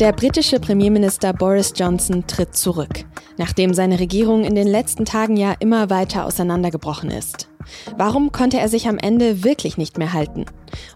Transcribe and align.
Der 0.00 0.12
britische 0.12 0.58
Premierminister 0.58 1.34
Boris 1.34 1.74
Johnson 1.76 2.26
tritt 2.26 2.56
zurück, 2.56 3.04
nachdem 3.36 3.74
seine 3.74 4.00
Regierung 4.00 4.44
in 4.44 4.54
den 4.54 4.66
letzten 4.66 5.04
Tagen 5.04 5.36
ja 5.36 5.54
immer 5.60 5.90
weiter 5.90 6.24
auseinandergebrochen 6.24 7.10
ist. 7.10 7.50
Warum 7.98 8.32
konnte 8.32 8.58
er 8.58 8.70
sich 8.70 8.88
am 8.88 8.96
Ende 8.96 9.44
wirklich 9.44 9.76
nicht 9.76 9.98
mehr 9.98 10.14
halten? 10.14 10.46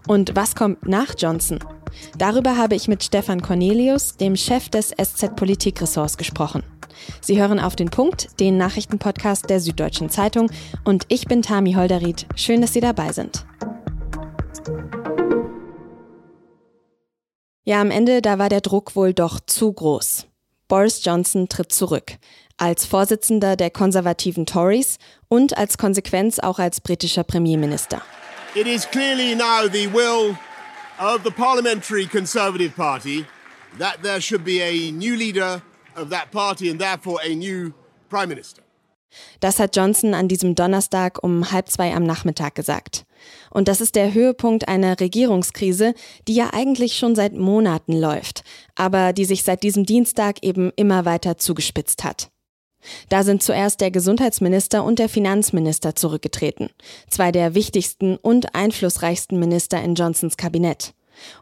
Und 0.07 0.35
was 0.35 0.55
kommt 0.55 0.87
nach 0.87 1.13
Johnson? 1.15 1.59
Darüber 2.17 2.57
habe 2.57 2.73
ich 2.73 2.87
mit 2.87 3.03
Stefan 3.03 3.43
Cornelius, 3.43 4.17
dem 4.17 4.35
Chef 4.35 4.69
des 4.69 4.89
SZ 4.89 5.35
Politikressorts, 5.35 6.17
gesprochen. 6.17 6.63
Sie 7.21 7.39
hören 7.39 7.59
auf 7.59 7.75
den 7.75 7.91
Punkt, 7.91 8.39
den 8.39 8.57
Nachrichtenpodcast 8.57 9.47
der 9.51 9.59
Süddeutschen 9.59 10.09
Zeitung, 10.09 10.49
und 10.83 11.05
ich 11.09 11.27
bin 11.27 11.43
Tami 11.43 11.73
Holderried. 11.73 12.25
Schön, 12.35 12.61
dass 12.61 12.73
Sie 12.73 12.81
dabei 12.81 13.11
sind. 13.11 13.45
Ja, 17.67 17.81
am 17.81 17.89
Ende, 17.89 18.21
da 18.21 18.37
war 18.37 18.47
der 18.49 18.61
Druck 18.61 18.95
wohl 18.95 19.15
doch 19.15 19.39
zu 19.39 19.73
groß. 19.73 20.27
Boris 20.67 21.03
Johnson 21.03 21.49
tritt 21.49 21.71
zurück. 21.71 22.17
Als 22.57 22.85
Vorsitzender 22.85 23.55
der 23.55 23.71
konservativen 23.71 24.45
Tories 24.45 24.99
und 25.29 25.57
als 25.57 25.79
Konsequenz 25.79 26.37
auch 26.37 26.59
als 26.59 26.79
britischer 26.79 27.23
Premierminister. 27.23 28.03
It 28.53 28.67
is 28.67 28.87
clearly 28.87 29.33
now 29.33 29.67
the 29.67 29.91
will 29.91 30.37
of 30.99 31.21
the 31.23 31.31
Parliamentary 31.31 32.05
Conservative 32.05 32.75
Party 32.75 33.25
that 33.79 33.97
there 34.03 34.21
should 34.21 34.45
be 34.45 34.61
a 34.61 34.91
new 34.91 35.15
leader 35.15 35.63
of 35.95 36.09
that 36.11 36.29
party 36.31 36.69
and 36.69 36.79
therefore 36.79 37.19
a 37.25 37.33
new 37.33 37.71
Prime 38.09 38.27
Minister. 38.27 38.61
Das 39.39 39.57
hat 39.57 39.75
Johnson 39.75 40.13
an 40.13 40.27
diesem 40.27 40.53
Donnerstag 40.53 41.23
um 41.23 41.51
halb 41.51 41.69
zwei 41.69 41.95
am 41.95 42.03
Nachmittag 42.03 42.53
gesagt. 42.53 43.05
Und 43.49 43.67
das 43.67 43.81
ist 43.81 43.95
der 43.95 44.13
Höhepunkt 44.13 44.67
einer 44.67 44.99
Regierungskrise, 44.99 45.93
die 46.27 46.35
ja 46.35 46.49
eigentlich 46.53 46.97
schon 46.97 47.15
seit 47.15 47.33
Monaten 47.33 47.93
läuft, 47.93 48.43
aber 48.75 49.13
die 49.13 49.25
sich 49.25 49.43
seit 49.43 49.63
diesem 49.63 49.85
Dienstag 49.85 50.43
eben 50.43 50.71
immer 50.75 51.05
weiter 51.05 51.37
zugespitzt 51.37 52.03
hat. 52.03 52.29
Da 53.09 53.23
sind 53.23 53.41
zuerst 53.41 53.81
der 53.81 53.91
Gesundheitsminister 53.91 54.83
und 54.83 54.99
der 54.99 55.09
Finanzminister 55.09 55.95
zurückgetreten, 55.95 56.69
zwei 57.09 57.31
der 57.31 57.55
wichtigsten 57.55 58.17
und 58.17 58.55
einflussreichsten 58.55 59.39
Minister 59.39 59.81
in 59.81 59.95
Johnsons 59.95 60.37
Kabinett. 60.37 60.93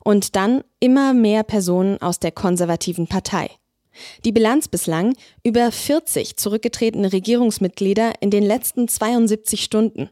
Und 0.03 0.35
dann 0.35 0.63
immer 0.79 1.13
mehr 1.13 1.43
Personen 1.43 2.01
aus 2.01 2.19
der 2.19 2.31
konservativen 2.31 3.07
Partei. 3.07 3.49
Die 4.25 4.31
Bilanz 4.31 4.67
bislang 4.67 5.15
über 5.43 5.71
40 5.71 6.37
zurückgetretene 6.37 7.13
Regierungsmitglieder 7.13 8.13
in 8.21 8.29
den 8.29 8.43
letzten 8.43 8.87
72 8.87 9.63
Stunden. 9.63 10.09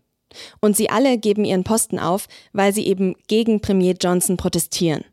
Und 0.59 0.75
sie 0.75 0.89
alle 0.89 1.17
geben 1.17 1.45
ihren 1.45 1.63
Posten 1.63 1.99
auf, 1.99 2.27
weil 2.53 2.73
sie 2.73 2.87
eben 2.87 3.15
gegen 3.27 3.61
Premier 3.61 3.95
Johnson 3.99 4.37
protestieren. 4.37 5.03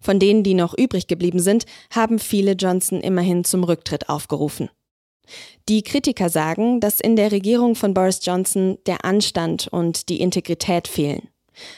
Von 0.00 0.18
denen, 0.18 0.42
die 0.42 0.54
noch 0.54 0.76
übrig 0.76 1.06
geblieben 1.06 1.40
sind, 1.40 1.64
haben 1.90 2.18
viele 2.18 2.52
Johnson 2.52 3.00
immerhin 3.00 3.44
zum 3.44 3.64
Rücktritt 3.64 4.08
aufgerufen. 4.08 4.70
Die 5.68 5.82
Kritiker 5.82 6.28
sagen, 6.28 6.80
dass 6.80 7.00
in 7.00 7.16
der 7.16 7.32
Regierung 7.32 7.74
von 7.74 7.94
Boris 7.94 8.20
Johnson 8.22 8.78
der 8.86 9.04
Anstand 9.04 9.68
und 9.68 10.08
die 10.08 10.20
Integrität 10.20 10.88
fehlen. 10.88 11.28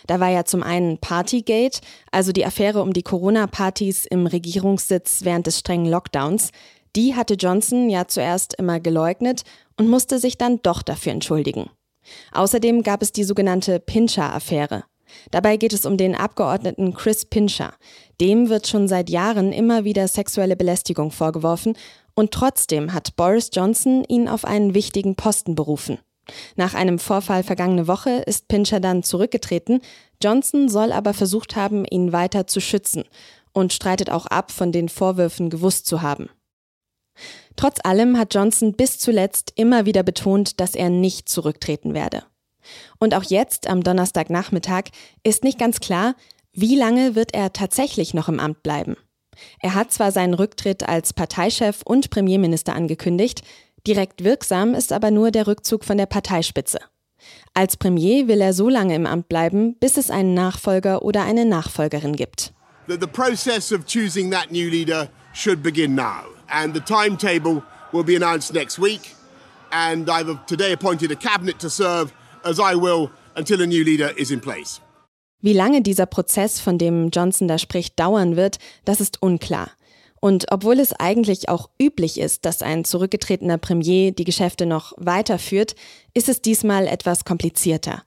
Da 0.06 0.20
war 0.20 0.30
ja 0.30 0.44
zum 0.44 0.62
einen 0.62 0.98
Partygate, 0.98 1.80
also 2.10 2.32
die 2.32 2.46
Affäre 2.46 2.82
um 2.82 2.92
die 2.92 3.02
Corona-Partys 3.02 4.06
im 4.06 4.26
Regierungssitz 4.26 5.20
während 5.24 5.46
des 5.46 5.58
strengen 5.58 5.90
Lockdowns. 5.90 6.50
Die 6.94 7.14
hatte 7.14 7.34
Johnson 7.34 7.90
ja 7.90 8.06
zuerst 8.06 8.54
immer 8.54 8.80
geleugnet 8.80 9.42
und 9.78 9.88
musste 9.88 10.18
sich 10.18 10.38
dann 10.38 10.60
doch 10.62 10.82
dafür 10.82 11.12
entschuldigen. 11.12 11.68
Außerdem 12.32 12.82
gab 12.82 13.02
es 13.02 13.12
die 13.12 13.24
sogenannte 13.24 13.80
Pincher-Affäre. 13.80 14.84
Dabei 15.30 15.56
geht 15.56 15.72
es 15.72 15.84
um 15.84 15.96
den 15.96 16.14
Abgeordneten 16.14 16.94
Chris 16.94 17.24
Pincher. 17.24 17.74
Dem 18.20 18.48
wird 18.48 18.66
schon 18.66 18.88
seit 18.88 19.10
Jahren 19.10 19.52
immer 19.52 19.84
wieder 19.84 20.08
sexuelle 20.08 20.56
Belästigung 20.56 21.10
vorgeworfen 21.10 21.76
und 22.14 22.32
trotzdem 22.32 22.92
hat 22.92 23.16
Boris 23.16 23.50
Johnson 23.52 24.04
ihn 24.08 24.28
auf 24.28 24.44
einen 24.44 24.74
wichtigen 24.74 25.16
Posten 25.16 25.54
berufen. 25.54 25.98
Nach 26.56 26.74
einem 26.74 26.98
Vorfall 26.98 27.42
vergangene 27.42 27.88
Woche 27.88 28.22
ist 28.26 28.48
Pincher 28.48 28.80
dann 28.80 29.02
zurückgetreten. 29.02 29.80
Johnson 30.22 30.68
soll 30.68 30.92
aber 30.92 31.14
versucht 31.14 31.56
haben, 31.56 31.84
ihn 31.84 32.12
weiter 32.12 32.46
zu 32.46 32.60
schützen 32.60 33.04
und 33.52 33.72
streitet 33.72 34.08
auch 34.10 34.26
ab, 34.26 34.50
von 34.50 34.72
den 34.72 34.88
Vorwürfen 34.88 35.50
gewusst 35.50 35.86
zu 35.86 36.00
haben. 36.00 36.30
Trotz 37.56 37.78
allem 37.84 38.18
hat 38.18 38.34
Johnson 38.34 38.72
bis 38.74 38.98
zuletzt 38.98 39.52
immer 39.56 39.86
wieder 39.86 40.02
betont, 40.02 40.60
dass 40.60 40.74
er 40.74 40.90
nicht 40.90 41.28
zurücktreten 41.28 41.94
werde. 41.94 42.24
Und 42.98 43.14
auch 43.14 43.24
jetzt, 43.24 43.68
am 43.68 43.82
Donnerstagnachmittag, 43.82 44.84
ist 45.22 45.44
nicht 45.44 45.58
ganz 45.58 45.80
klar, 45.80 46.14
wie 46.52 46.76
lange 46.76 47.14
wird 47.14 47.34
er 47.34 47.52
tatsächlich 47.52 48.14
noch 48.14 48.28
im 48.28 48.40
Amt 48.40 48.62
bleiben. 48.62 48.96
Er 49.60 49.74
hat 49.74 49.92
zwar 49.92 50.12
seinen 50.12 50.34
Rücktritt 50.34 50.88
als 50.88 51.12
Parteichef 51.12 51.80
und 51.84 52.10
Premierminister 52.10 52.74
angekündigt, 52.74 53.42
direkt 53.86 54.22
wirksam 54.22 54.74
ist 54.74 54.92
aber 54.92 55.10
nur 55.10 55.30
der 55.30 55.46
Rückzug 55.46 55.84
von 55.84 55.96
der 55.96 56.06
Parteispitze. 56.06 56.78
Als 57.54 57.76
Premier 57.76 58.28
will 58.28 58.40
er 58.40 58.52
so 58.52 58.68
lange 58.68 58.94
im 58.94 59.06
Amt 59.06 59.28
bleiben, 59.28 59.76
bis 59.78 59.96
es 59.96 60.10
einen 60.10 60.34
Nachfolger 60.34 61.02
oder 61.02 61.24
eine 61.24 61.44
Nachfolgerin 61.44 62.16
gibt. 62.16 62.52
The, 62.88 62.98
process 63.06 63.72
of 63.72 63.86
choosing 63.86 64.30
that 64.32 64.50
new 64.50 64.68
leader 64.68 65.08
should 65.32 65.62
begin 65.62 65.94
now 65.94 66.31
and 66.52 66.74
the 66.74 66.80
timetable 66.80 67.62
will 67.92 68.04
be 68.04 68.16
announced 68.16 68.54
next 68.54 68.78
week 68.78 69.14
and 69.72 70.08
I've 70.08 70.46
today 70.46 70.72
appointed 70.72 71.10
a 71.10 71.16
cabinet 71.16 71.58
to 71.60 71.70
serve 71.70 72.12
as 72.44 72.60
I 72.60 72.74
will 72.74 73.10
until 73.34 73.60
a 73.62 73.66
new 73.66 73.84
leader 73.84 74.12
is 74.16 74.30
in 74.30 74.40
place. 74.40 74.80
Wie 75.40 75.54
lange 75.54 75.82
dieser 75.82 76.06
Prozess, 76.06 76.60
von 76.60 76.78
dem 76.78 77.10
Johnson 77.10 77.48
da 77.48 77.58
spricht, 77.58 77.98
dauern 77.98 78.36
wird, 78.36 78.58
das 78.84 79.00
ist 79.00 79.20
unklar. 79.22 79.70
Und 80.20 80.46
obwohl 80.52 80.78
es 80.78 80.92
eigentlich 80.92 81.48
auch 81.48 81.68
üblich 81.80 82.20
ist, 82.20 82.44
dass 82.44 82.62
ein 82.62 82.84
zurückgetretener 82.84 83.58
Premier 83.58 84.12
die 84.12 84.22
Geschäfte 84.22 84.66
noch 84.66 84.92
weiterführt, 84.98 85.74
ist 86.14 86.28
es 86.28 86.40
diesmal 86.42 86.86
etwas 86.86 87.24
komplizierter. 87.24 88.04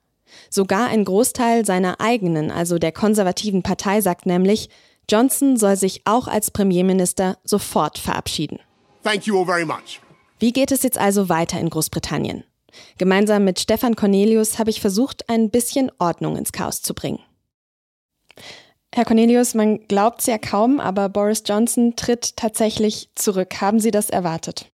Sogar 0.49 0.87
ein 0.87 1.03
Großteil 1.03 1.65
seiner 1.65 1.99
eigenen, 1.99 2.51
also 2.51 2.77
der 2.79 2.93
konservativen 2.93 3.63
Partei, 3.63 3.99
sagt 3.99 4.25
nämlich, 4.25 4.69
Johnson 5.09 5.57
soll 5.57 5.75
sich 5.75 6.01
auch 6.05 6.27
als 6.27 6.51
Premierminister 6.51 7.37
sofort 7.43 7.97
verabschieden. 7.97 8.59
Thank 9.03 9.27
you 9.27 9.37
all 9.39 9.45
very 9.45 9.65
much. 9.65 10.01
Wie 10.39 10.51
geht 10.51 10.71
es 10.71 10.83
jetzt 10.83 10.97
also 10.97 11.29
weiter 11.29 11.59
in 11.59 11.69
Großbritannien? 11.69 12.43
Gemeinsam 12.97 13.45
mit 13.45 13.59
Stefan 13.59 13.95
Cornelius 13.95 14.59
habe 14.59 14.69
ich 14.69 14.81
versucht, 14.81 15.29
ein 15.29 15.49
bisschen 15.49 15.91
Ordnung 15.99 16.35
ins 16.35 16.51
Chaos 16.51 16.81
zu 16.81 16.93
bringen. 16.93 17.19
Herr 18.93 19.05
Cornelius, 19.05 19.53
man 19.53 19.87
glaubt 19.87 20.21
es 20.21 20.25
ja 20.25 20.37
kaum, 20.37 20.79
aber 20.79 21.09
Boris 21.09 21.43
Johnson 21.45 21.95
tritt 21.95 22.37
tatsächlich 22.37 23.09
zurück. 23.15 23.59
Haben 23.59 23.79
Sie 23.79 23.91
das 23.91 24.09
erwartet? 24.09 24.71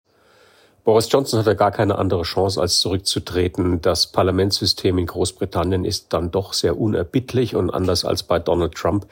Boris 0.83 1.09
Johnson 1.11 1.39
hatte 1.39 1.55
gar 1.55 1.71
keine 1.71 1.99
andere 1.99 2.23
Chance, 2.23 2.61
als 2.61 2.81
zurückzutreten. 2.81 3.83
Das 3.83 4.07
Parlamentssystem 4.07 4.97
in 4.99 5.07
Großbritannien 5.07 5.85
ist 5.85 6.13
dann 6.15 6.31
doch 6.31 6.53
sehr 6.53 6.81
unerbittlich 6.81 7.55
und 7.55 7.71
anders 7.71 8.05
als 8.05 8.23
bei 8.23 8.39
Donald 8.39 8.75
Trump 8.75 9.07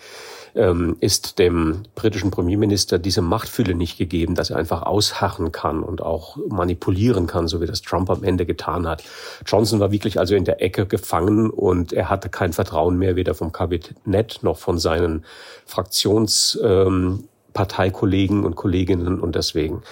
ähm, 0.57 0.97
ist 1.01 1.39
dem 1.39 1.83
britischen 1.95 2.31
Premierminister 2.31 2.99
diese 2.99 3.21
Machtfülle 3.23 3.75
nicht 3.75 3.97
gegeben, 3.99 4.35
dass 4.35 4.51
er 4.51 4.57
einfach 4.57 4.83
ausharren 4.83 5.53
kann 5.53 5.83
und 5.83 6.03
auch 6.03 6.37
manipulieren 6.49 7.27
kann, 7.27 7.49
so 7.49 7.61
wie 7.61 7.67
das 7.67 7.83
Trump 7.83 8.09
am 8.11 8.23
Ende 8.25 8.47
getan 8.47 8.89
hat. 8.89 9.03
Johnson 9.47 9.81
war 9.81 9.93
wirklich 9.93 10.19
also 10.19 10.35
in 10.35 10.45
der 10.45 10.63
Ecke 10.63 10.87
gefangen 10.87 11.51
und 11.51 11.93
er 11.93 12.09
hatte 12.09 12.29
kein 12.29 12.53
Vertrauen 12.53 12.97
mehr, 12.99 13.17
weder 13.17 13.35
vom 13.35 13.53
Kabinett 13.53 14.39
noch 14.43 14.59
von 14.59 14.79
seinen 14.79 15.25
Fraktionsparteikollegen 15.67 18.39
ähm, 18.39 18.45
und 18.45 18.57
Kolleginnen 18.57 19.21
und 19.21 19.37
deswegen 19.37 19.83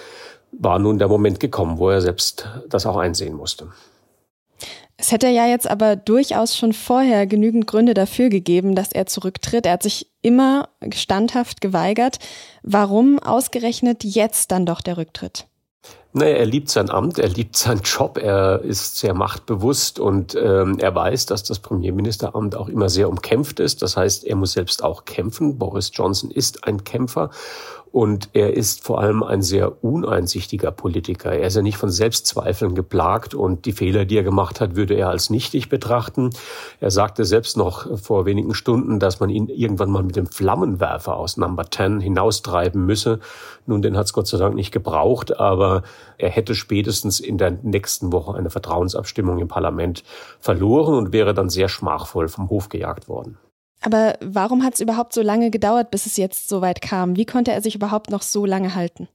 war 0.51 0.79
nun 0.79 0.97
der 0.99 1.07
Moment 1.07 1.39
gekommen, 1.39 1.77
wo 1.77 1.89
er 1.89 2.01
selbst 2.01 2.49
das 2.69 2.85
auch 2.85 2.97
einsehen 2.97 3.35
musste. 3.35 3.69
Es 4.97 5.11
hätte 5.11 5.27
ja 5.27 5.45
jetzt 5.45 5.69
aber 5.69 5.97
durchaus 5.97 6.55
schon 6.55 6.71
vorher 6.71 7.27
genügend 7.27 7.67
Gründe 7.67 7.93
dafür 7.93 8.29
gegeben, 8.29 8.75
dass 8.75 8.93
er 8.93 9.05
zurücktritt. 9.05 9.65
Er 9.65 9.73
hat 9.73 9.83
sich 9.83 10.07
immer 10.21 10.69
standhaft 10.93 11.59
geweigert. 11.59 12.19
Warum 12.63 13.19
ausgerechnet 13.19 14.03
jetzt 14.05 14.51
dann 14.51 14.65
doch 14.65 14.81
der 14.81 14.97
Rücktritt? 14.97 15.47
Naja, 16.13 16.37
er 16.37 16.45
liebt 16.45 16.69
sein 16.69 16.89
Amt, 16.89 17.19
er 17.19 17.27
liebt 17.27 17.57
seinen 17.57 17.81
Job, 17.81 18.17
er 18.17 18.61
ist 18.61 18.97
sehr 18.97 19.13
machtbewusst 19.13 19.99
und 19.99 20.33
ähm, 20.33 20.79
er 20.79 20.95
weiß, 20.95 21.25
dass 21.25 21.43
das 21.43 21.59
Premierministeramt 21.59 22.55
auch 22.55 22.69
immer 22.69 22.87
sehr 22.87 23.09
umkämpft 23.09 23.59
ist. 23.59 23.81
Das 23.81 23.97
heißt, 23.97 24.23
er 24.23 24.37
muss 24.37 24.53
selbst 24.53 24.81
auch 24.81 25.03
kämpfen. 25.03 25.57
Boris 25.57 25.91
Johnson 25.93 26.31
ist 26.31 26.65
ein 26.65 26.85
Kämpfer 26.85 27.31
und 27.95 28.31
er 28.33 28.57
ist 28.57 28.83
vor 28.83 28.99
allem 28.99 29.23
ein 29.23 29.41
sehr 29.41 29.81
uneinsichtiger 29.81 30.71
Politiker. 30.71 31.31
Er 31.31 31.47
ist 31.47 31.55
ja 31.55 31.61
nicht 31.61 31.77
von 31.77 31.89
Selbstzweifeln 31.89 32.75
geplagt 32.75 33.33
und 33.33 33.65
die 33.65 33.71
Fehler, 33.71 34.03
die 34.03 34.17
er 34.17 34.23
gemacht 34.23 34.59
hat, 34.59 34.75
würde 34.75 34.95
er 34.95 35.07
als 35.07 35.29
nichtig 35.29 35.69
betrachten. 35.69 36.31
Er 36.81 36.91
sagte 36.91 37.23
selbst 37.23 37.55
noch 37.55 37.97
vor 37.97 38.25
wenigen 38.25 38.53
Stunden, 38.53 38.99
dass 38.99 39.21
man 39.21 39.29
ihn 39.29 39.47
irgendwann 39.47 39.91
mal 39.91 40.03
mit 40.03 40.17
dem 40.17 40.27
Flammenwerfer 40.27 41.15
aus 41.15 41.37
Number 41.37 41.71
10 41.71 42.01
hinaustreiben 42.01 42.85
müsse. 42.85 43.21
Nun, 43.65 43.81
den 43.81 43.95
hat 43.95 44.07
es 44.07 44.13
Gott 44.13 44.27
sei 44.27 44.39
Dank 44.39 44.55
nicht 44.55 44.73
gebraucht, 44.73 45.39
aber 45.39 45.83
er 46.17 46.31
hätte 46.31 46.53
spätestens 46.53 47.21
in 47.21 47.37
der 47.37 47.51
nächsten 47.51 48.11
Woche 48.11 48.37
eine 48.37 48.49
Vertrauensabstimmung 48.49 49.39
im 49.39 49.47
Parlament 49.47 50.03
verloren 50.41 50.95
und 50.95 51.13
wäre 51.13 51.33
dann 51.33 51.47
sehr 51.47 51.69
schmachvoll 51.69 52.27
vom 52.27 52.49
Hof 52.49 52.67
gejagt 52.67 53.07
worden. 53.07 53.37
Aber 53.85 54.15
warum 54.19 54.63
hat 54.63 54.73
es 54.73 54.79
überhaupt 54.79 55.13
so 55.13 55.21
lange 55.21 55.51
gedauert, 55.51 55.91
bis 55.91 56.07
es 56.07 56.17
jetzt 56.17 56.49
so 56.49 56.61
weit 56.61 56.81
kam? 56.81 57.15
Wie 57.17 57.25
konnte 57.25 57.51
er 57.51 57.61
sich 57.61 57.75
überhaupt 57.75 58.09
noch 58.09 58.23
so 58.23 58.45
lange 58.45 58.73
halten? 58.73 59.07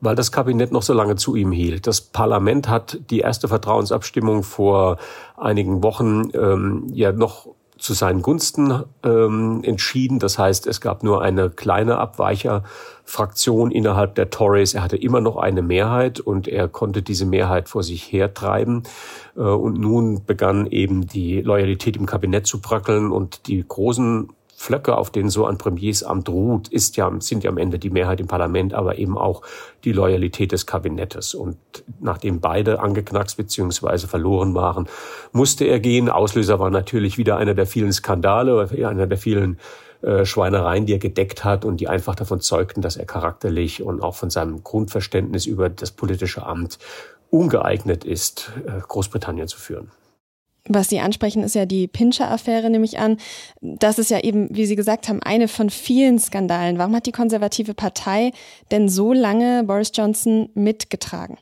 Weil 0.00 0.14
das 0.14 0.30
Kabinett 0.32 0.70
noch 0.70 0.82
so 0.82 0.92
lange 0.92 1.16
zu 1.16 1.34
ihm 1.34 1.50
hielt. 1.50 1.86
Das 1.86 2.02
Parlament 2.02 2.68
hat 2.68 2.98
die 3.08 3.20
erste 3.20 3.48
Vertrauensabstimmung 3.48 4.42
vor 4.42 4.98
einigen 5.38 5.82
Wochen 5.82 6.28
ähm, 6.34 6.86
ja 6.92 7.12
noch 7.12 7.48
zu 7.78 7.92
seinen 7.92 8.22
Gunsten 8.22 8.84
ähm, 9.04 9.60
entschieden. 9.62 10.18
Das 10.18 10.38
heißt, 10.38 10.66
es 10.66 10.80
gab 10.80 11.02
nur 11.02 11.22
eine 11.22 11.50
kleine 11.50 11.98
Abweicherfraktion 11.98 13.70
innerhalb 13.70 14.14
der 14.14 14.30
Tories. 14.30 14.74
Er 14.74 14.82
hatte 14.82 14.96
immer 14.96 15.20
noch 15.20 15.36
eine 15.36 15.62
Mehrheit 15.62 16.20
und 16.20 16.48
er 16.48 16.68
konnte 16.68 17.02
diese 17.02 17.26
Mehrheit 17.26 17.68
vor 17.68 17.82
sich 17.82 18.10
hertreiben. 18.10 18.84
Äh, 19.36 19.40
und 19.40 19.78
nun 19.78 20.24
begann 20.24 20.66
eben 20.66 21.06
die 21.06 21.40
Loyalität 21.42 21.96
im 21.96 22.06
Kabinett 22.06 22.46
zu 22.46 22.60
bröckeln 22.60 23.12
und 23.12 23.46
die 23.46 23.64
großen 23.66 24.30
Flöcke, 24.58 24.96
auf 24.96 25.10
denen 25.10 25.28
so 25.28 25.44
ein 25.44 25.58
Premiersamt 25.58 26.30
ruht, 26.30 26.68
ist 26.68 26.96
ja, 26.96 27.12
sind 27.20 27.44
ja 27.44 27.50
am 27.50 27.58
Ende 27.58 27.78
die 27.78 27.90
Mehrheit 27.90 28.20
im 28.20 28.26
Parlament, 28.26 28.72
aber 28.72 28.96
eben 28.96 29.18
auch 29.18 29.42
die 29.84 29.92
Loyalität 29.92 30.50
des 30.50 30.64
Kabinettes. 30.64 31.34
Und 31.34 31.58
nachdem 32.00 32.40
beide 32.40 32.80
angeknackst 32.80 33.36
bzw. 33.36 34.06
verloren 34.06 34.54
waren, 34.54 34.88
musste 35.32 35.66
er 35.66 35.78
gehen. 35.78 36.08
Auslöser 36.08 36.58
war 36.58 36.70
natürlich 36.70 37.18
wieder 37.18 37.36
einer 37.36 37.54
der 37.54 37.66
vielen 37.66 37.92
Skandale, 37.92 38.68
einer 38.88 39.06
der 39.06 39.18
vielen 39.18 39.58
äh, 40.00 40.24
Schweinereien, 40.24 40.86
die 40.86 40.94
er 40.94 40.98
gedeckt 40.98 41.44
hat 41.44 41.64
und 41.66 41.78
die 41.78 41.88
einfach 41.88 42.14
davon 42.14 42.40
zeugten, 42.40 42.80
dass 42.80 42.96
er 42.96 43.04
charakterlich 43.04 43.82
und 43.82 44.02
auch 44.02 44.14
von 44.14 44.30
seinem 44.30 44.64
Grundverständnis 44.64 45.44
über 45.44 45.68
das 45.68 45.90
politische 45.90 46.46
Amt 46.46 46.78
ungeeignet 47.30 48.04
ist, 48.04 48.52
äh, 48.66 48.80
Großbritannien 48.80 49.48
zu 49.48 49.58
führen. 49.58 49.90
Was 50.68 50.88
Sie 50.88 51.00
ansprechen, 51.00 51.42
ist 51.42 51.54
ja 51.54 51.66
die 51.66 51.86
Pinscher-Affäre, 51.86 52.70
nehme 52.70 52.84
ich 52.84 52.98
an. 52.98 53.18
Das 53.60 53.98
ist 53.98 54.10
ja 54.10 54.20
eben, 54.20 54.48
wie 54.50 54.66
Sie 54.66 54.76
gesagt 54.76 55.08
haben, 55.08 55.22
eine 55.22 55.48
von 55.48 55.70
vielen 55.70 56.18
Skandalen. 56.18 56.78
Warum 56.78 56.94
hat 56.94 57.06
die 57.06 57.12
konservative 57.12 57.74
Partei 57.74 58.32
denn 58.70 58.88
so 58.88 59.12
lange 59.12 59.64
Boris 59.64 59.92
Johnson 59.94 60.48
mitgetragen? 60.54 61.38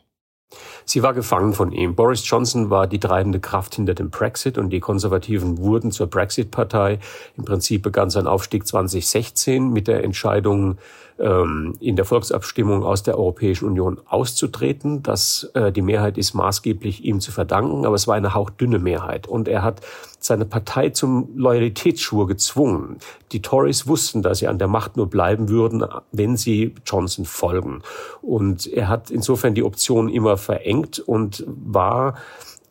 Sie 0.84 1.02
war 1.02 1.14
gefangen 1.14 1.52
von 1.52 1.72
ihm. 1.72 1.94
Boris 1.94 2.28
Johnson 2.28 2.70
war 2.70 2.86
die 2.86 3.00
treibende 3.00 3.40
Kraft 3.40 3.74
hinter 3.74 3.94
dem 3.94 4.10
Brexit 4.10 4.58
und 4.58 4.70
die 4.70 4.80
Konservativen 4.80 5.58
wurden 5.58 5.90
zur 5.90 6.06
Brexit-Partei. 6.06 6.98
Im 7.36 7.44
Prinzip 7.44 7.82
begann 7.82 8.10
sein 8.10 8.26
Aufstieg 8.26 8.66
2016 8.66 9.72
mit 9.72 9.88
der 9.88 10.04
Entscheidung, 10.04 10.78
in 11.16 11.94
der 11.94 12.04
Volksabstimmung 12.04 12.82
aus 12.82 13.04
der 13.04 13.16
Europäischen 13.16 13.66
Union 13.66 14.00
auszutreten. 14.06 15.04
Das, 15.04 15.48
äh, 15.54 15.70
die 15.70 15.82
Mehrheit 15.82 16.18
ist 16.18 16.34
maßgeblich 16.34 17.04
ihm 17.04 17.20
zu 17.20 17.30
verdanken, 17.30 17.86
aber 17.86 17.94
es 17.94 18.08
war 18.08 18.16
eine 18.16 18.34
hauchdünne 18.34 18.80
Mehrheit. 18.80 19.28
Und 19.28 19.46
er 19.46 19.62
hat 19.62 19.80
seine 20.18 20.44
Partei 20.44 20.90
zum 20.90 21.28
Loyalitätsschwur 21.36 22.26
gezwungen. 22.26 22.98
Die 23.30 23.42
Tories 23.42 23.86
wussten, 23.86 24.22
dass 24.22 24.38
sie 24.38 24.48
an 24.48 24.58
der 24.58 24.66
Macht 24.66 24.96
nur 24.96 25.08
bleiben 25.08 25.48
würden, 25.48 25.84
wenn 26.10 26.36
sie 26.36 26.74
Johnson 26.84 27.26
folgen. 27.26 27.82
Und 28.20 28.66
er 28.66 28.88
hat 28.88 29.10
insofern 29.10 29.54
die 29.54 29.62
Option 29.62 30.08
immer 30.08 30.36
verengt 30.36 30.98
und 30.98 31.44
war 31.46 32.14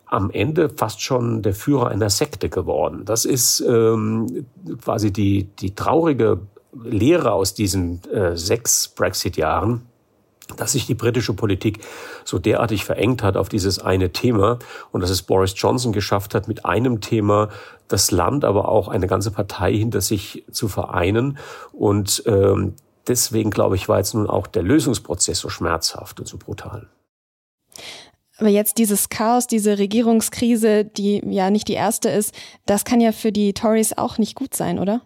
am 0.06 0.30
Ende 0.32 0.70
fast 0.70 1.02
schon 1.02 1.42
der 1.42 1.56
Führer 1.56 1.88
einer 1.88 2.10
Sekte 2.10 2.50
geworden. 2.50 3.04
Das 3.06 3.26
ist 3.26 3.62
ähm, 3.62 4.46
quasi 4.84 5.12
die, 5.12 5.46
die 5.60 5.74
traurige 5.74 6.40
Lehre 6.74 7.32
aus 7.32 7.54
diesen 7.54 8.02
äh, 8.12 8.36
sechs 8.36 8.90
Brexit-Jahren, 8.90 9.86
dass 10.58 10.74
sich 10.74 10.86
die 10.86 10.96
britische 10.96 11.34
Politik 11.34 11.80
so 12.26 12.40
derartig 12.40 12.86
verengt 12.86 13.24
hat 13.24 13.38
auf 13.38 13.50
dieses 13.50 13.80
eine 13.80 14.12
Thema 14.12 14.60
und 14.92 15.02
dass 15.02 15.10
es 15.10 15.22
Boris 15.22 15.54
Johnson 15.56 15.94
geschafft 15.94 16.36
hat, 16.36 16.48
mit 16.48 16.66
einem 16.66 17.02
Thema 17.02 17.50
das 17.88 18.12
Land, 18.12 18.44
aber 18.44 18.70
auch 18.70 18.88
eine 18.88 19.08
ganze 19.08 19.32
Partei 19.32 19.74
hinter 19.74 20.02
sich 20.02 20.44
zu 20.52 20.68
vereinen. 20.68 21.38
Und 21.72 22.24
ähm, 22.26 22.74
deswegen, 23.08 23.52
glaube 23.52 23.76
ich, 23.76 23.88
war 23.88 24.00
jetzt 24.00 24.14
nun 24.14 24.30
auch 24.30 24.48
der 24.48 24.64
Lösungsprozess 24.64 25.40
so 25.40 25.50
schmerzhaft 25.50 26.20
und 26.20 26.28
so 26.28 26.38
brutal. 26.38 26.88
Aber 28.38 28.50
jetzt 28.50 28.78
dieses 28.78 29.10
Chaos, 29.10 29.48
diese 29.48 29.78
Regierungskrise, 29.78 30.86
die 30.86 31.22
ja 31.26 31.50
nicht 31.50 31.68
die 31.68 31.74
erste 31.74 32.10
ist, 32.10 32.34
das 32.66 32.84
kann 32.84 33.00
ja 33.00 33.12
für 33.12 33.32
die 33.32 33.54
Tories 33.54 33.98
auch 33.98 34.18
nicht 34.18 34.36
gut 34.36 34.56
sein, 34.56 34.80
oder? 34.80 35.02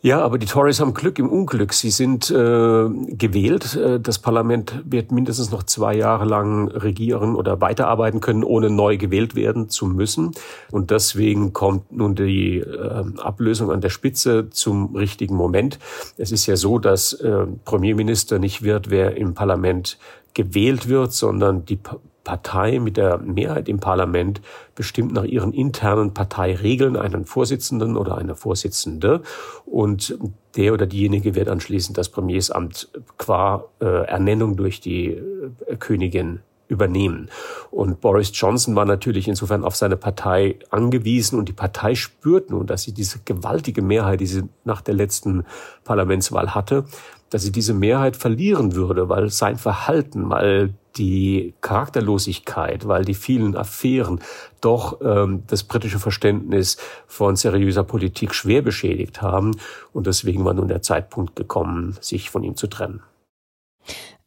Ja, 0.00 0.20
aber 0.20 0.38
die 0.38 0.46
Tories 0.46 0.78
haben 0.78 0.94
Glück 0.94 1.18
im 1.18 1.28
Unglück. 1.28 1.72
Sie 1.72 1.90
sind 1.90 2.30
äh, 2.30 2.34
gewählt. 2.34 3.74
Äh, 3.74 3.98
das 3.98 4.20
Parlament 4.20 4.80
wird 4.84 5.10
mindestens 5.10 5.50
noch 5.50 5.64
zwei 5.64 5.96
Jahre 5.96 6.24
lang 6.24 6.68
regieren 6.68 7.34
oder 7.34 7.60
weiterarbeiten 7.60 8.20
können, 8.20 8.44
ohne 8.44 8.70
neu 8.70 8.96
gewählt 8.96 9.34
werden 9.34 9.68
zu 9.68 9.86
müssen. 9.86 10.32
Und 10.70 10.92
deswegen 10.92 11.52
kommt 11.52 11.90
nun 11.90 12.14
die 12.14 12.58
äh, 12.58 13.04
Ablösung 13.18 13.72
an 13.72 13.80
der 13.80 13.88
Spitze 13.88 14.50
zum 14.50 14.94
richtigen 14.94 15.34
Moment. 15.34 15.80
Es 16.16 16.30
ist 16.30 16.46
ja 16.46 16.54
so, 16.54 16.78
dass 16.78 17.14
äh, 17.14 17.46
Premierminister 17.64 18.38
nicht 18.38 18.62
wird, 18.62 18.90
wer 18.90 19.16
im 19.16 19.34
Parlament 19.34 19.98
gewählt 20.32 20.88
wird, 20.88 21.12
sondern 21.12 21.64
die 21.64 21.80
Partei 22.28 22.78
mit 22.78 22.98
der 22.98 23.16
Mehrheit 23.16 23.70
im 23.70 23.80
Parlament 23.80 24.42
bestimmt 24.74 25.14
nach 25.14 25.24
ihren 25.24 25.54
internen 25.54 26.12
Parteiregeln 26.12 26.98
einen 26.98 27.24
Vorsitzenden 27.24 27.96
oder 27.96 28.18
eine 28.18 28.34
Vorsitzende 28.34 29.22
und 29.64 30.18
der 30.54 30.74
oder 30.74 30.84
diejenige 30.84 31.34
wird 31.34 31.48
anschließend 31.48 31.96
das 31.96 32.10
Premiersamt 32.10 32.90
qua 33.16 33.64
äh, 33.80 33.86
Ernennung 33.86 34.58
durch 34.58 34.82
die 34.82 35.06
äh, 35.06 35.76
Königin 35.78 36.40
übernehmen. 36.68 37.30
Und 37.70 38.02
Boris 38.02 38.30
Johnson 38.34 38.76
war 38.76 38.84
natürlich 38.84 39.26
insofern 39.26 39.64
auf 39.64 39.74
seine 39.74 39.96
Partei 39.96 40.58
angewiesen 40.68 41.38
und 41.38 41.48
die 41.48 41.54
Partei 41.54 41.94
spürt 41.94 42.50
nun, 42.50 42.66
dass 42.66 42.82
sie 42.82 42.92
diese 42.92 43.20
gewaltige 43.24 43.80
Mehrheit, 43.80 44.20
die 44.20 44.26
sie 44.26 44.42
nach 44.64 44.82
der 44.82 44.92
letzten 44.92 45.46
Parlamentswahl 45.84 46.54
hatte, 46.54 46.84
dass 47.30 47.40
sie 47.40 47.52
diese 47.52 47.72
Mehrheit 47.72 48.16
verlieren 48.16 48.74
würde, 48.74 49.08
weil 49.08 49.30
sein 49.30 49.56
Verhalten, 49.56 50.28
weil 50.28 50.74
die 50.98 51.54
Charakterlosigkeit, 51.60 52.86
weil 52.86 53.04
die 53.04 53.14
vielen 53.14 53.56
Affären 53.56 54.20
doch 54.60 55.00
ähm, 55.00 55.44
das 55.46 55.62
britische 55.62 55.98
Verständnis 55.98 56.76
von 57.06 57.36
seriöser 57.36 57.84
Politik 57.84 58.34
schwer 58.34 58.62
beschädigt 58.62 59.22
haben. 59.22 59.56
Und 59.92 60.06
deswegen 60.06 60.44
war 60.44 60.54
nun 60.54 60.68
der 60.68 60.82
Zeitpunkt 60.82 61.36
gekommen, 61.36 61.96
sich 62.00 62.30
von 62.30 62.42
ihm 62.42 62.56
zu 62.56 62.66
trennen. 62.66 63.02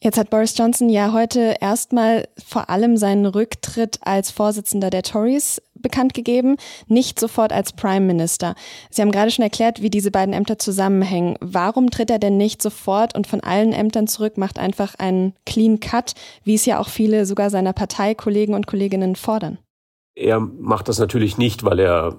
Jetzt 0.03 0.17
hat 0.17 0.31
Boris 0.31 0.57
Johnson 0.57 0.89
ja 0.89 1.13
heute 1.13 1.57
erstmal 1.61 2.27
vor 2.43 2.71
allem 2.71 2.97
seinen 2.97 3.27
Rücktritt 3.27 3.99
als 4.01 4.31
Vorsitzender 4.31 4.89
der 4.89 5.03
Tories 5.03 5.61
bekannt 5.81 6.13
gegeben, 6.13 6.57
nicht 6.87 7.19
sofort 7.19 7.53
als 7.53 7.73
Prime 7.73 8.05
Minister. 8.05 8.55
Sie 8.89 9.01
haben 9.01 9.11
gerade 9.11 9.31
schon 9.31 9.43
erklärt, 9.43 9.81
wie 9.81 9.89
diese 9.89 10.11
beiden 10.11 10.33
Ämter 10.33 10.57
zusammenhängen. 10.59 11.37
Warum 11.39 11.89
tritt 11.89 12.09
er 12.09 12.19
denn 12.19 12.37
nicht 12.37 12.61
sofort 12.61 13.15
und 13.15 13.27
von 13.27 13.41
allen 13.41 13.73
Ämtern 13.73 14.07
zurück, 14.07 14.37
macht 14.37 14.59
einfach 14.59 14.95
einen 14.95 15.33
Clean 15.45 15.79
Cut, 15.79 16.13
wie 16.43 16.55
es 16.55 16.65
ja 16.65 16.79
auch 16.79 16.89
viele 16.89 17.25
sogar 17.25 17.49
seiner 17.49 17.73
Parteikollegen 17.73 18.55
und 18.55 18.67
Kolleginnen 18.67 19.15
fordern? 19.15 19.57
Er 20.13 20.39
macht 20.39 20.89
das 20.89 20.99
natürlich 20.99 21.37
nicht, 21.37 21.63
weil 21.63 21.79
er 21.79 22.15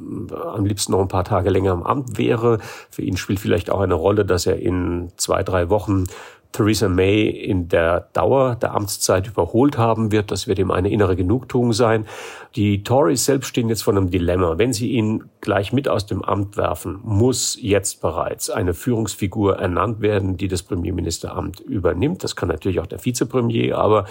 am 0.54 0.64
liebsten 0.64 0.92
noch 0.92 1.00
ein 1.00 1.09
paar 1.09 1.25
Tage 1.25 1.50
länger 1.50 1.73
im 1.73 1.83
Amt 1.83 2.16
wäre. 2.16 2.59
Für 2.90 3.02
ihn 3.02 3.19
spielt 3.19 3.38
vielleicht 3.38 3.71
auch 3.71 3.81
eine 3.81 3.95
Rolle, 3.95 4.25
dass 4.25 4.47
er 4.47 4.59
in 4.59 5.12
zwei, 5.16 5.42
drei 5.42 5.69
Wochen 5.69 6.04
Theresa 6.52 6.88
May 6.88 7.28
in 7.28 7.68
der 7.68 8.09
Dauer 8.12 8.56
der 8.56 8.75
Amtszeit 8.75 9.26
überholt 9.26 9.78
haben 9.78 10.12
wird. 10.12 10.30
Das 10.30 10.47
wird 10.47 10.59
ihm 10.59 10.71
eine 10.71 10.90
innere 10.90 11.16
Genugtuung 11.16 11.73
sein. 11.73 12.06
Die 12.54 12.85
Tories 12.85 13.25
selbst 13.25 13.49
stehen 13.49 13.71
jetzt 13.71 13.82
vor 13.82 13.97
einem 13.97 14.11
Dilemma. 14.11 14.59
Wenn 14.59 14.75
sie 14.75 14.90
ihn 14.90 15.25
gleich 15.40 15.73
mit 15.73 15.88
aus 15.88 16.04
dem 16.04 16.23
Amt 16.23 16.59
werfen, 16.59 17.00
muss 17.02 17.56
jetzt 17.59 18.02
bereits 18.02 18.50
eine 18.50 18.75
Führungsfigur 18.75 19.56
ernannt 19.56 20.02
werden, 20.02 20.37
die 20.37 20.49
das 20.49 20.62
Premierministeramt 20.62 21.61
übernimmt. 21.61 22.23
Das 22.23 22.37
kann 22.37 22.49
natürlich 22.49 22.80
auch 22.80 22.87
der 22.87 23.02
Vizepremier, 23.02 23.78
aber 23.78 24.04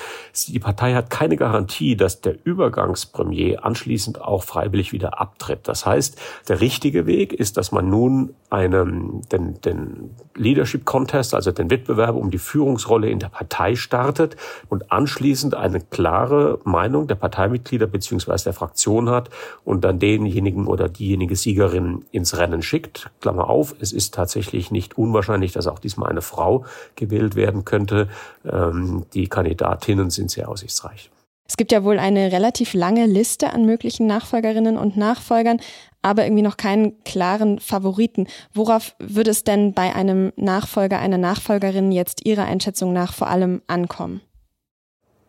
die 0.48 0.60
Partei 0.60 0.93
hat 0.93 1.12
keine 1.12 1.38
Garantie, 1.38 1.95
dass 1.95 2.21
der 2.21 2.36
Übergangspremier 2.43 3.63
anschließend 3.63 4.19
auch 4.19 4.43
freiwillig 4.43 4.91
wieder 4.91 5.21
abtritt. 5.21 5.67
Das 5.67 5.86
heißt, 5.86 6.19
der 6.48 6.62
richtige 6.62 7.05
Weg 7.05 7.33
ist, 7.33 7.57
dass 7.57 7.71
man 7.71 7.89
nun 7.89 8.33
einen, 8.50 9.21
den, 9.31 9.62
den 9.62 10.15
Leadership 10.36 10.86
Contest, 10.86 11.36
also 11.36 11.51
den 11.51 11.69
Wettbewerb 11.69 12.15
um 12.15 12.31
die 12.32 12.38
Führungsrolle 12.38 13.10
in 13.10 13.20
der 13.20 13.30
Partei 13.30 13.76
startet 13.76 14.36
und 14.70 14.92
anschließend 14.92 15.56
eine 15.56 15.82
klare 15.82 16.60
Meinung 16.64 17.08
der 17.08 17.16
Parteimitglieder 17.16 17.88
beziehungsweise 17.88 18.46
der 18.46 18.54
Fraktion 18.54 19.10
hat 19.10 19.30
und 19.64 19.84
dann 19.84 20.00
denjenigen 20.00 20.68
oder 20.68 20.90
diejenige 20.90 21.36
Siegerin 21.36 22.06
ins 22.12 22.38
Rennen 22.38 22.62
schickt. 22.62 23.12
Klammer 23.22 23.50
auf, 23.50 23.76
es 23.80 23.92
ist 23.92 24.14
tatsächlich 24.14 24.72
nicht 24.72 24.98
unwahrscheinlich, 24.98 25.52
dass 25.52 25.68
auch 25.68 25.80
diesmal 25.80 26.10
eine 26.10 26.22
Frau 26.22 26.66
gewählt 26.96 27.36
werden 27.36 27.66
könnte. 27.66 28.08
Ähm, 28.50 29.06
die 29.14 29.28
Kandidatinnen 29.28 30.10
sind 30.10 30.32
sehr 30.32 30.50
aussichtsreich. 30.50 31.12
Es 31.52 31.58
gibt 31.58 31.74
ja 31.74 31.84
wohl 31.84 32.00
eine 32.00 32.32
relativ 32.32 32.74
lange 32.74 33.06
Liste 33.06 33.52
an 33.52 33.66
möglichen 33.66 34.08
Nachfolgerinnen 34.08 34.78
und 34.78 34.96
Nachfolgern, 34.96 35.60
aber 36.01 36.25
irgendwie 36.25 36.41
noch 36.43 36.58
keinen 36.58 37.03
klaren 37.03 37.60
Favoriten. 37.60 38.27
Worauf 38.53 38.96
würde 39.00 39.31
es 39.31 39.43
denn 39.43 39.74
bei 39.74 39.96
einem 39.96 40.31
Nachfolger, 40.36 41.00
einer 41.00 41.17
Nachfolgerin 41.17 41.91
jetzt 41.91 42.25
Ihrer 42.25 42.46
Einschätzung 42.46 42.93
nach 42.93 43.13
vor 43.13 43.27
allem 43.27 43.62
ankommen? 43.67 44.22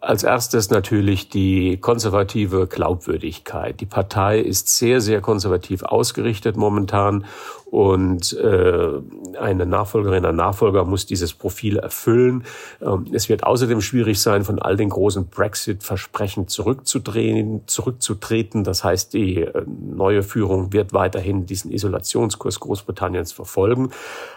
Als 0.03 0.25
erstes 0.25 0.69
natürlich 0.69 1.29
die 1.29 1.77
konservative 1.77 2.67
Glaubwürdigkeit. 2.67 3.81
Die 3.81 3.87
Partei 3.87 4.41
ist 4.41 4.77
sehr, 4.77 5.01
sehr 5.01 5.21
konservativ 5.21 5.85
ausgerichtet 5.85 6.57
momentan 6.57 7.25
und 7.73 8.35
äh, 8.35 9.01
eine 9.41 9.65
Nachfolgerin, 9.65 10.27
ein 10.27 10.37
Nachfolger 10.37 10.85
muss 10.85 11.07
dieses 11.07 11.33
Profil 11.33 11.79
erfüllen. 11.79 12.45
Ähm, 12.83 13.07
es 13.13 13.31
wird 13.31 13.45
außerdem 13.45 13.81
schwierig 13.81 14.21
sein, 14.21 14.45
von 14.45 14.59
all 14.59 14.77
den 14.77 14.91
großen 14.91 15.29
Brexit-Versprechen 15.29 16.49
zurückzudrehen, 16.49 17.63
zurückzutreten. 17.67 18.63
Das 18.63 18.85
heißt, 18.85 19.15
die 19.15 19.39
äh, 19.39 19.65
neue 19.67 20.23
Führung 20.23 20.75
wird 20.75 20.93
weiterhin 20.93 21.47
diesen 21.47 21.73
Isolationskurs 21.73 22.61
Großbritanniens 22.61 23.33
verfolgen. 23.33 23.89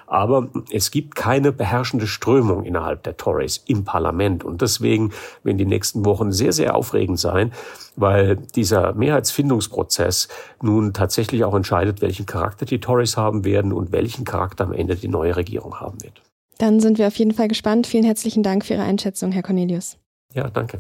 Aber 0.08 0.48
es 0.72 0.90
gibt 0.92 1.16
keine 1.16 1.52
beherrschende 1.52 2.08
Strömung 2.08 2.64
innerhalb 2.64 3.04
der 3.04 3.18
Tories 3.18 3.62
im 3.68 3.84
Parlament. 3.84 4.46
Und 4.46 4.62
deswegen 4.62 5.12
werden 5.56 5.58
die 5.58 5.66
nächsten 5.66 6.06
Wochen 6.06 6.32
sehr, 6.32 6.52
sehr 6.52 6.76
aufregend 6.76 7.20
sein, 7.20 7.52
weil 7.96 8.36
dieser 8.56 8.94
Mehrheitsfindungsprozess 8.94 10.28
nun 10.62 10.94
tatsächlich 10.94 11.44
auch 11.44 11.56
entscheidet, 11.56 12.02
welchen 12.02 12.26
Charakter 12.26 12.66
die 12.66 12.80
Tories 12.80 13.18
haben 13.18 13.46
werden 13.46 13.72
und 13.72 13.92
welchen 13.92 14.26
Charakter 14.26 14.66
am 14.66 14.74
Ende 14.74 14.96
die 14.96 15.08
neue 15.08 15.36
Regierung 15.36 15.80
haben 15.80 16.02
wird. 16.04 16.22
Dann 16.58 16.80
sind 16.80 16.98
wir 16.98 17.08
auf 17.08 17.16
jeden 17.18 17.34
Fall 17.34 17.48
gespannt. 17.48 17.88
Vielen 17.88 18.06
herzlichen 18.06 18.44
Dank 18.44 18.66
für 18.66 18.74
Ihre 18.74 18.84
Einschätzung, 18.84 19.32
Herr 19.32 19.44
Cornelius. 19.44 19.98
Ja, 20.34 20.50
danke. 20.50 20.80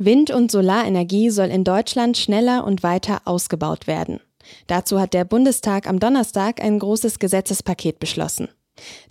Wind- 0.00 0.30
und 0.30 0.50
Solarenergie 0.50 1.30
soll 1.30 1.48
in 1.48 1.64
Deutschland 1.64 2.16
schneller 2.16 2.64
und 2.64 2.82
weiter 2.82 3.22
ausgebaut 3.24 3.86
werden. 3.86 4.20
Dazu 4.66 5.00
hat 5.00 5.12
der 5.12 5.24
Bundestag 5.24 5.88
am 5.88 5.98
Donnerstag 5.98 6.62
ein 6.62 6.78
großes 6.78 7.18
Gesetzespaket 7.18 7.98
beschlossen. 7.98 8.48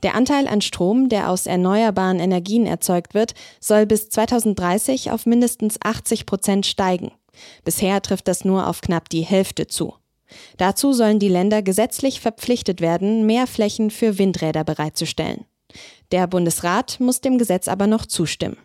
Der 0.03 0.15
Anteil 0.15 0.47
an 0.47 0.61
Strom, 0.61 1.09
der 1.09 1.29
aus 1.29 1.45
erneuerbaren 1.45 2.19
Energien 2.19 2.65
erzeugt 2.65 3.13
wird, 3.13 3.33
soll 3.59 3.85
bis 3.85 4.09
2030 4.09 5.11
auf 5.11 5.25
mindestens 5.25 5.77
80 5.81 6.25
Prozent 6.25 6.65
steigen. 6.65 7.11
Bisher 7.63 8.01
trifft 8.01 8.27
das 8.27 8.45
nur 8.45 8.67
auf 8.67 8.81
knapp 8.81 9.09
die 9.09 9.21
Hälfte 9.21 9.67
zu. 9.67 9.93
Dazu 10.57 10.93
sollen 10.93 11.19
die 11.19 11.29
Länder 11.29 11.61
gesetzlich 11.61 12.19
verpflichtet 12.19 12.81
werden, 12.81 13.25
mehr 13.25 13.47
Flächen 13.47 13.91
für 13.91 14.17
Windräder 14.17 14.63
bereitzustellen. 14.63 15.45
Der 16.11 16.27
Bundesrat 16.27 16.99
muss 16.99 17.21
dem 17.21 17.37
Gesetz 17.37 17.67
aber 17.67 17.87
noch 17.87 18.05
zustimmen. 18.05 18.57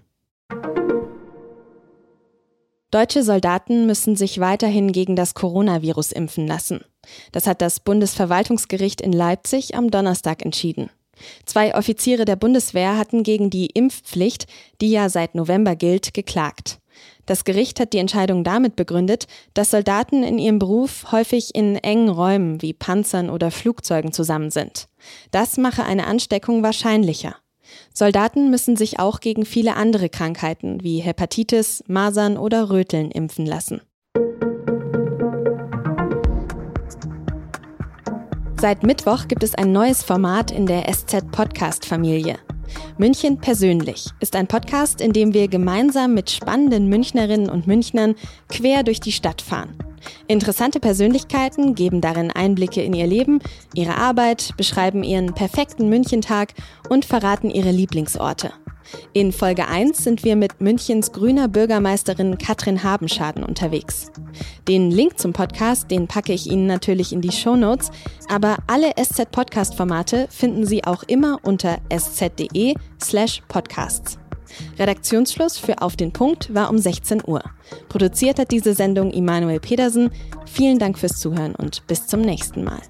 Deutsche 2.92 3.22
Soldaten 3.22 3.86
müssen 3.86 4.16
sich 4.16 4.38
weiterhin 4.38 4.92
gegen 4.92 5.16
das 5.16 5.32
Coronavirus 5.32 6.12
impfen 6.12 6.46
lassen. 6.46 6.82
Das 7.32 7.46
hat 7.46 7.62
das 7.62 7.80
Bundesverwaltungsgericht 7.80 9.00
in 9.00 9.14
Leipzig 9.14 9.74
am 9.74 9.90
Donnerstag 9.90 10.44
entschieden. 10.44 10.90
Zwei 11.46 11.74
Offiziere 11.74 12.26
der 12.26 12.36
Bundeswehr 12.36 12.98
hatten 12.98 13.22
gegen 13.22 13.48
die 13.48 13.64
Impfpflicht, 13.66 14.46
die 14.82 14.90
ja 14.90 15.08
seit 15.08 15.34
November 15.34 15.74
gilt, 15.74 16.12
geklagt. 16.12 16.80
Das 17.24 17.44
Gericht 17.44 17.80
hat 17.80 17.94
die 17.94 17.98
Entscheidung 17.98 18.44
damit 18.44 18.76
begründet, 18.76 19.26
dass 19.54 19.70
Soldaten 19.70 20.22
in 20.22 20.36
ihrem 20.36 20.58
Beruf 20.58 21.12
häufig 21.12 21.54
in 21.54 21.76
engen 21.76 22.10
Räumen 22.10 22.60
wie 22.60 22.74
Panzern 22.74 23.30
oder 23.30 23.50
Flugzeugen 23.50 24.12
zusammen 24.12 24.50
sind. 24.50 24.88
Das 25.30 25.56
mache 25.56 25.82
eine 25.84 26.06
Ansteckung 26.06 26.62
wahrscheinlicher. 26.62 27.36
Soldaten 27.92 28.50
müssen 28.50 28.76
sich 28.76 28.98
auch 28.98 29.20
gegen 29.20 29.44
viele 29.44 29.76
andere 29.76 30.08
Krankheiten 30.08 30.82
wie 30.82 30.98
Hepatitis, 30.98 31.82
Masern 31.86 32.36
oder 32.36 32.70
Röteln 32.70 33.10
impfen 33.10 33.46
lassen. 33.46 33.80
Seit 38.60 38.84
Mittwoch 38.84 39.26
gibt 39.26 39.42
es 39.42 39.56
ein 39.56 39.72
neues 39.72 40.04
Format 40.04 40.52
in 40.52 40.66
der 40.66 40.84
SZ-Podcast-Familie. 40.84 42.38
München 42.96 43.38
persönlich 43.38 44.06
ist 44.20 44.36
ein 44.36 44.46
Podcast, 44.46 45.00
in 45.00 45.12
dem 45.12 45.34
wir 45.34 45.48
gemeinsam 45.48 46.14
mit 46.14 46.30
spannenden 46.30 46.88
Münchnerinnen 46.88 47.50
und 47.50 47.66
Münchnern 47.66 48.14
quer 48.48 48.84
durch 48.84 49.00
die 49.00 49.12
Stadt 49.12 49.42
fahren. 49.42 49.76
Interessante 50.26 50.80
Persönlichkeiten 50.80 51.74
geben 51.74 52.00
darin 52.00 52.30
Einblicke 52.30 52.82
in 52.82 52.94
ihr 52.94 53.06
Leben, 53.06 53.40
ihre 53.74 53.96
Arbeit, 53.96 54.54
beschreiben 54.56 55.02
ihren 55.02 55.34
perfekten 55.34 55.88
Münchentag 55.88 56.54
und 56.88 57.04
verraten 57.04 57.50
ihre 57.50 57.70
Lieblingsorte. 57.70 58.52
In 59.12 59.32
Folge 59.32 59.68
1 59.68 60.02
sind 60.02 60.24
wir 60.24 60.36
mit 60.36 60.60
Münchens 60.60 61.12
grüner 61.12 61.48
Bürgermeisterin 61.48 62.38
Katrin 62.38 62.82
Habenschaden 62.82 63.44
unterwegs. 63.44 64.10
Den 64.68 64.90
Link 64.90 65.18
zum 65.18 65.32
Podcast, 65.32 65.90
den 65.90 66.08
packe 66.08 66.32
ich 66.32 66.50
Ihnen 66.50 66.66
natürlich 66.66 67.12
in 67.12 67.20
die 67.20 67.32
Show 67.32 67.56
Notes, 67.56 67.90
aber 68.28 68.58
alle 68.66 68.92
SZ-Podcast-Formate 68.96 70.28
finden 70.30 70.66
Sie 70.66 70.84
auch 70.84 71.02
immer 71.04 71.38
unter 71.42 71.78
sz.de 71.90 72.74
slash 73.00 73.42
podcasts. 73.48 74.18
Redaktionsschluss 74.78 75.58
für 75.58 75.80
Auf 75.80 75.96
den 75.96 76.12
Punkt 76.12 76.54
war 76.54 76.70
um 76.70 76.78
16 76.78 77.22
Uhr. 77.26 77.42
Produziert 77.88 78.38
hat 78.38 78.50
diese 78.50 78.74
Sendung 78.74 79.10
Immanuel 79.10 79.60
Pedersen. 79.60 80.10
Vielen 80.46 80.78
Dank 80.78 80.98
fürs 80.98 81.18
Zuhören 81.18 81.54
und 81.54 81.86
bis 81.86 82.06
zum 82.06 82.20
nächsten 82.20 82.64
Mal. 82.64 82.80